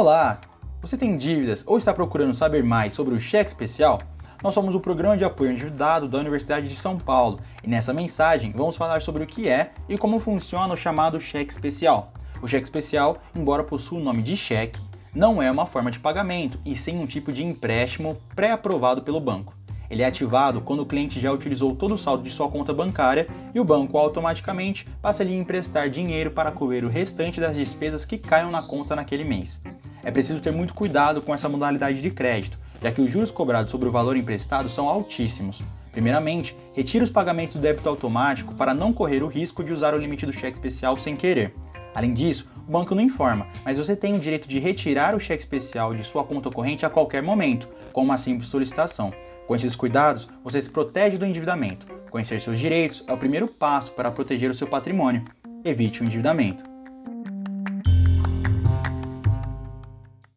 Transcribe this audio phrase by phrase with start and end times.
[0.00, 0.40] Olá!
[0.80, 4.00] Você tem dívidas ou está procurando saber mais sobre o cheque especial?
[4.40, 8.52] Nós somos o programa de apoio endividado da Universidade de São Paulo e nessa mensagem
[8.52, 12.12] vamos falar sobre o que é e como funciona o chamado cheque especial.
[12.40, 14.80] O cheque especial, embora possua o nome de cheque,
[15.12, 19.52] não é uma forma de pagamento e sim um tipo de empréstimo pré-aprovado pelo banco.
[19.90, 23.26] Ele é ativado quando o cliente já utilizou todo o saldo de sua conta bancária
[23.52, 28.04] e o banco automaticamente passa a lhe emprestar dinheiro para cobrir o restante das despesas
[28.04, 29.60] que caiam na conta naquele mês.
[30.04, 33.70] É preciso ter muito cuidado com essa modalidade de crédito, já que os juros cobrados
[33.70, 35.62] sobre o valor emprestado são altíssimos.
[35.92, 39.98] Primeiramente, retire os pagamentos do débito automático para não correr o risco de usar o
[39.98, 41.54] limite do cheque especial sem querer.
[41.94, 45.42] Além disso, o banco não informa, mas você tem o direito de retirar o cheque
[45.42, 49.12] especial de sua conta corrente a qualquer momento, com uma simples solicitação.
[49.48, 51.86] Com esses cuidados, você se protege do endividamento.
[52.10, 55.24] Conhecer seus direitos é o primeiro passo para proteger o seu patrimônio.
[55.64, 56.62] Evite o endividamento.